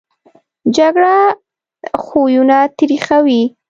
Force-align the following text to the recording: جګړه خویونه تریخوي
جګړه 0.77 1.17
خویونه 2.03 2.57
تریخوي 2.77 3.41